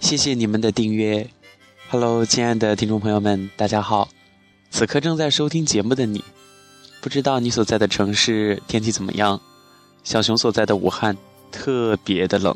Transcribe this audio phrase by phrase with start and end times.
[0.00, 1.28] 谢谢你们的订阅
[1.88, 4.08] ，Hello，亲爱的听众朋友们，大家好。
[4.70, 6.22] 此刻正在收听节目的你，
[7.00, 9.40] 不知道你所在的城市天气怎么样？
[10.04, 11.16] 小熊所在的武汉
[11.50, 12.54] 特别的冷，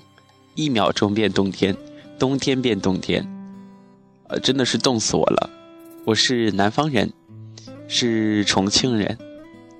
[0.54, 1.74] 一秒钟变冬天，
[2.18, 3.26] 冬天变冬天，
[4.28, 5.57] 呃，真的是冻死我了。
[6.08, 7.12] 我是南方人，
[7.86, 9.18] 是重庆人，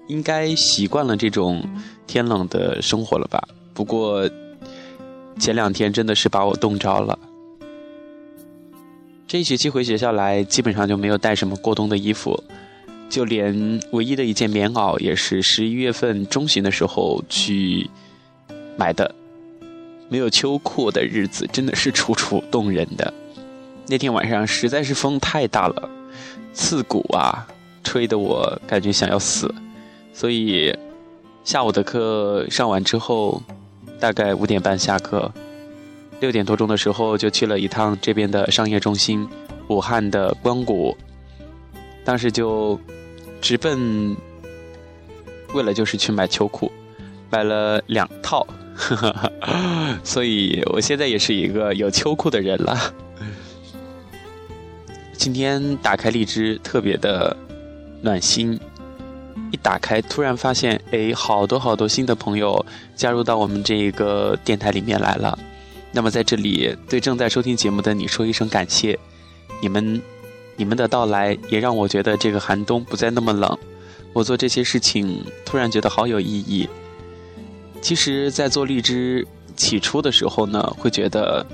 [0.08, 1.66] 应该习惯了这种
[2.06, 3.42] 天冷的生活了吧？
[3.72, 4.28] 不过
[5.40, 7.18] 前两天真的是把我冻着了。
[9.26, 12.38] 这一学期回学校来，基本上就没有带什么过冬的衣服，
[13.08, 17.88] 就连唯一的一件棉袄也是十一月份中旬的时候去
[18.76, 19.14] 买的。
[20.10, 23.14] 没有秋裤的日子真的是楚楚动人的。
[23.86, 25.88] 那天晚上实在是风太大了，
[26.52, 27.46] 刺骨啊，
[27.82, 29.54] 吹得我感觉想要死。
[30.12, 30.76] 所以
[31.44, 33.42] 下午的课上完之后，
[34.00, 35.30] 大概五点半下课。
[36.20, 39.28] 六点多钟的时候，就去了一趟这边的商业中心，
[39.68, 40.96] 武汉的光谷。
[42.04, 42.80] 当时就
[43.40, 44.16] 直奔，
[45.54, 46.72] 为了就是去买秋裤，
[47.30, 48.44] 买了两套，
[50.02, 52.76] 所以我现在也是一个有秋裤的人了。
[55.18, 57.36] 今天打开荔枝，特别的
[58.00, 58.58] 暖心。
[59.50, 65.36] 一打开，突然发现，哎，好多好多新的朋友加入到我们这个电台里面来了。
[65.90, 68.96] 那么在这里，对正在收听节目的你说一声感谢，
[69.60, 70.00] 你们，
[70.54, 73.58] 你们的到来也让我觉得这个寒冬不再那么冷。
[74.12, 76.68] 我做这些事情，突然觉得好有意义。
[77.82, 79.26] 其实，在做荔枝
[79.56, 81.44] 起初的时候呢，会觉得，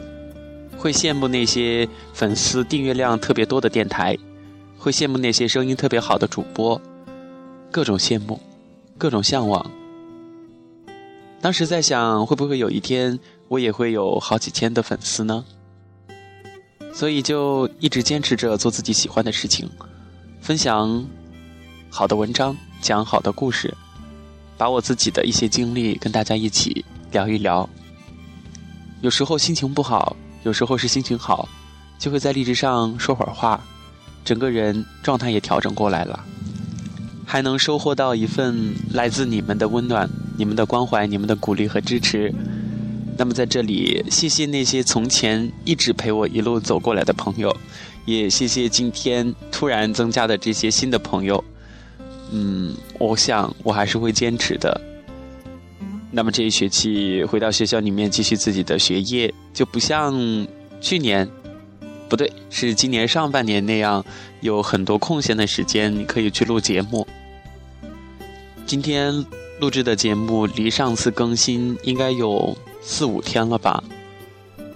[0.84, 4.14] 会羡慕那些粉丝订阅量特别多的电台，
[4.76, 6.78] 会羡慕那些声音特别好的主播，
[7.70, 8.38] 各种羡慕，
[8.98, 9.64] 各种向往。
[11.40, 13.18] 当时在想，会不会有一天。
[13.48, 15.42] 我也会有好几千的粉丝呢，
[16.92, 19.66] 所以就一直坚持着做自己喜欢的事情，
[20.42, 21.02] 分享
[21.88, 23.72] 好的文章，讲好的故事，
[24.58, 27.66] 把我自己的一些经历跟大家一起聊一聊。
[29.00, 31.48] 有时候心情不好，有时候是心情好，
[31.98, 33.60] 就会在荔枝上说会儿话，
[34.24, 36.24] 整个人状态也调整过来了，
[37.26, 42.32] 还能收获到一份来自你们的温暖、你们的关怀、你们的鼓励和支持。
[43.16, 47.56] 那么在这里，谢谢那些从前一直陪我一路走过来的朋友，
[48.04, 51.42] 也谢谢今天突然增加的这些新的朋友。
[52.32, 54.80] 嗯，我想我还是会坚持的。
[56.14, 60.14] 那么这一学期回到学校里面继续自己的学业，就不像
[60.80, 61.28] 去年，
[62.08, 64.04] 不对，是今年上半年那样
[64.40, 67.06] 有很多空闲的时间，可以去录节目。
[68.64, 69.26] 今天
[69.60, 72.56] 录制的节目离上次更新应该有。
[72.86, 73.82] 四五天了吧，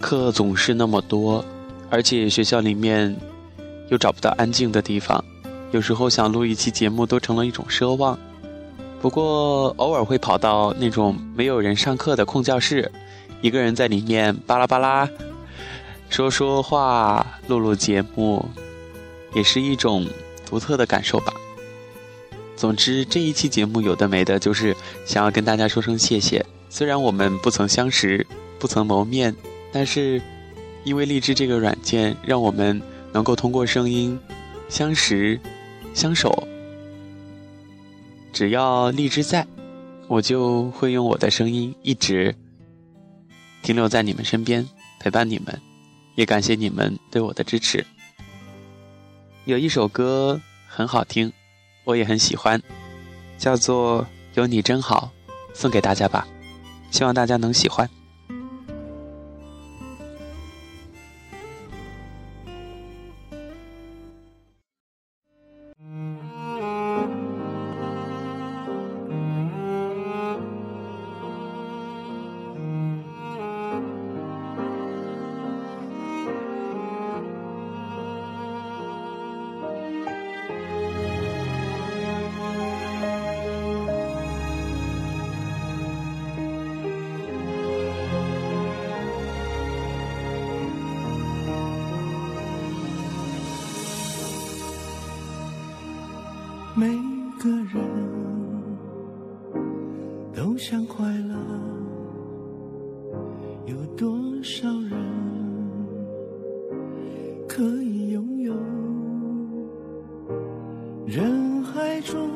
[0.00, 1.44] 课总是那么多，
[1.90, 3.14] 而且学校里面
[3.90, 5.22] 又找不到安静的地方，
[5.72, 8.18] 有时候想录一期节目都成了一种奢望。
[9.00, 12.90] 不过偶尔会跑到那种没有人上课的空教室，
[13.40, 15.08] 一个人在里面巴拉巴拉
[16.10, 18.44] 说说话、录录节目，
[19.34, 20.06] 也是一种
[20.44, 21.32] 独特的感受吧。
[22.56, 24.74] 总之这一期节目有的没的，就是
[25.06, 26.44] 想要跟大家说声谢谢。
[26.68, 28.26] 虽然我们不曾相识，
[28.58, 29.34] 不曾谋面，
[29.72, 30.20] 但是
[30.82, 32.82] 因为荔枝这个软件，让我们
[33.12, 34.18] 能够通过声音
[34.68, 35.38] 相识、
[35.94, 36.46] 相守。
[38.32, 39.46] 只要荔枝在，
[40.06, 42.34] 我就会用我的声音一直
[43.62, 44.66] 停留在你们身边，
[45.00, 45.60] 陪伴你们。
[46.14, 47.86] 也感谢你们对我的支持。
[49.44, 51.32] 有一首歌很好听，
[51.84, 52.60] 我也很喜欢，
[53.38, 54.02] 叫做
[54.34, 55.12] 《有你真好》，
[55.54, 56.26] 送给大家吧。
[56.90, 57.88] 希望大家能喜欢。
[100.58, 101.36] 想快乐，
[103.66, 104.90] 有多少人
[107.46, 108.52] 可以拥有？
[111.06, 112.28] 人海中，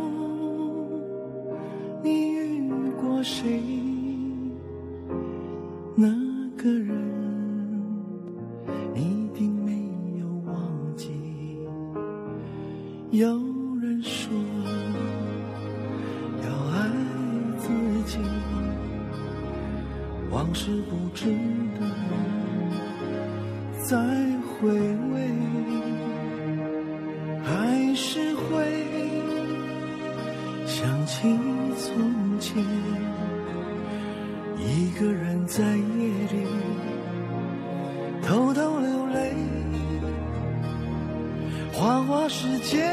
[2.02, 2.70] 你遇
[3.00, 3.60] 过谁？
[5.96, 6.08] 那
[6.56, 7.21] 个人
[21.74, 21.80] 的
[23.82, 23.96] 再
[24.46, 25.14] 回味，
[27.42, 28.46] 还是会
[30.66, 31.38] 想起
[31.76, 32.62] 从前，
[34.58, 35.82] 一个人在夜
[36.32, 36.46] 里
[38.22, 39.34] 偷偷流泪。
[41.72, 42.84] 花花世界，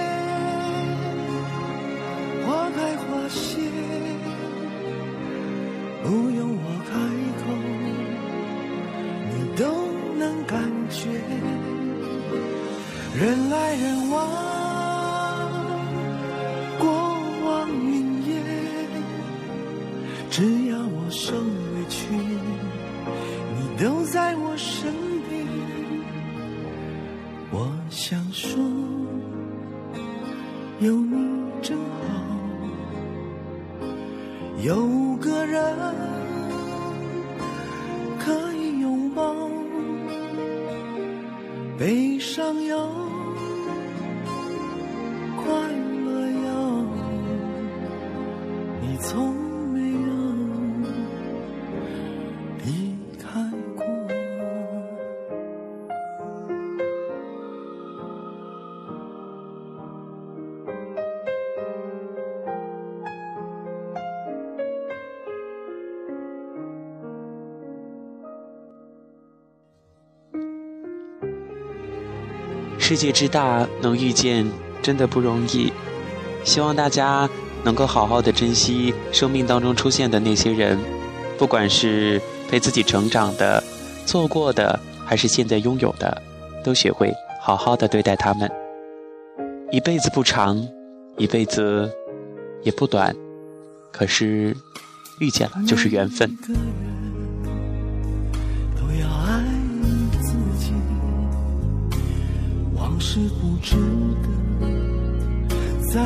[20.40, 24.90] 只要我受委屈，你都在我身
[25.28, 25.46] 边。
[27.52, 28.58] 我想说，
[30.80, 31.84] 有你真好，
[34.64, 35.76] 有个人
[38.18, 38.59] 可以
[72.90, 74.52] 世界之大，能遇见
[74.82, 75.72] 真的不容易。
[76.44, 77.30] 希望大家
[77.64, 80.76] 能够好好的珍惜生命当中出现的那些人，
[81.38, 82.20] 不管是
[82.50, 83.64] 陪自己成长的、
[84.08, 86.20] 错过的，还是现在拥有的，
[86.64, 88.50] 都学会好好的对待他们。
[89.70, 90.60] 一辈子不长，
[91.16, 91.88] 一辈子
[92.64, 93.16] 也不短，
[93.92, 94.58] 可是
[95.20, 96.36] 遇见了就是缘分。
[103.12, 103.76] 是不值
[104.22, 104.28] 得
[105.92, 106.00] 再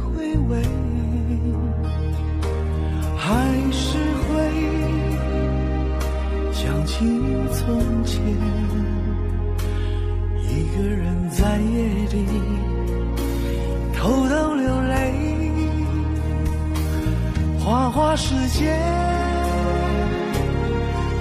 [0.00, 0.62] 回味，
[3.18, 3.28] 还
[3.70, 4.32] 是会
[6.50, 7.04] 想起
[7.52, 8.24] 从前，
[10.42, 12.24] 一个人在夜里
[13.94, 15.12] 偷偷流泪。
[17.58, 18.74] 花花世界，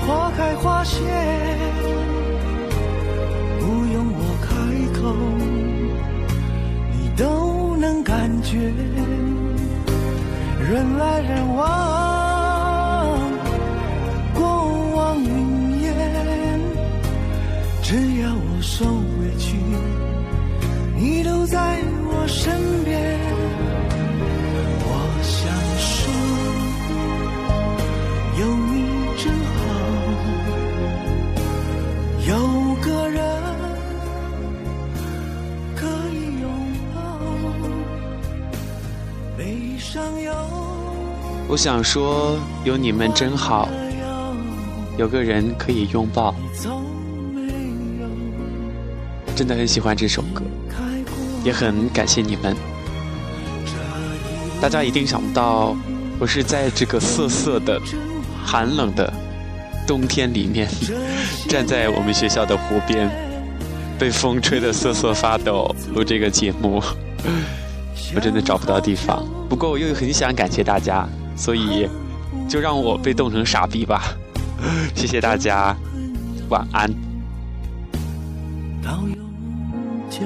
[0.08, 1.02] 花开花谢，
[8.60, 8.88] 觉。
[10.70, 12.07] 人来人往，
[41.50, 43.70] 我想说，有你们真好，
[44.98, 46.36] 有个人可以拥抱。
[49.34, 50.44] 真的很喜欢这首歌，
[51.46, 52.54] 也很感谢你们。
[54.60, 55.74] 大家一定想不到，
[56.20, 57.80] 我是在这个瑟瑟的、
[58.44, 59.12] 寒冷的
[59.88, 60.68] 冬天里面，
[61.48, 63.10] 站在我们学校的湖边，
[63.98, 66.84] 被风吹得瑟瑟发抖，录这个节目。
[68.16, 71.88] 我真的找不到地方，不过我又很想感谢大家，所以
[72.50, 74.04] 就让我被冻成傻逼吧。
[74.96, 75.76] 谢谢大家，
[76.50, 76.92] 晚安。
[78.84, 79.16] 到永
[80.10, 80.26] 久。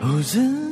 [0.00, 0.65] 哦，真